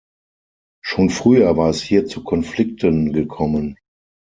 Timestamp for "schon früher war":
0.83-1.69